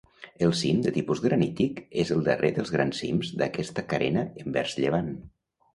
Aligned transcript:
El 0.45 0.53
cim, 0.61 0.79
de 0.85 0.93
tipus 0.95 1.21
granític, 1.25 1.83
és 2.05 2.13
el 2.17 2.25
darrer 2.29 2.51
dels 2.57 2.75
grans 2.77 3.05
cims 3.05 3.33
d'aquesta 3.43 3.89
carena 3.95 4.29
envers 4.47 4.79
llevant. 4.83 5.17